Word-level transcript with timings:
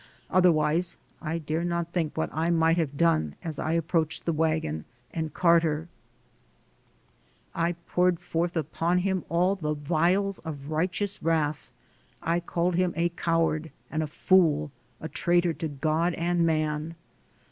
Other 0.31 0.51
wise, 0.51 0.97
I 1.21 1.37
dare 1.37 1.63
not 1.63 1.93
think 1.93 2.17
what 2.17 2.31
I 2.33 2.49
might 2.49 2.77
have 2.77 2.97
done 2.97 3.35
as 3.43 3.59
I 3.59 3.75
128 3.75 4.25
THE 4.25 4.31
SOUL 4.31 4.33
OF 4.33 4.39
AN 4.39 4.51
IMMIGRANT 4.53 4.85
approached 5.11 5.13
the 5.13 5.15
wagon 5.15 5.21
and 5.25 5.33
Carter. 5.35 5.87
I 7.53 7.71
poured 7.85 8.19
forth 8.19 8.57
upon 8.57 8.97
him 8.97 9.23
all 9.29 9.53
the 9.53 9.75
vials 9.75 10.39
of 10.39 10.71
righteous 10.71 11.21
wrath; 11.21 11.71
I 12.19 12.39
called 12.39 12.77
him 12.77 12.93
a 12.95 13.09
coward 13.09 13.69
and 13.91 14.01
a 14.01 14.07
fool, 14.07 14.71
a 14.99 15.07
traitor 15.07 15.53
to 15.53 15.67
God 15.67 16.15
and 16.15 16.47
man. 16.47 16.95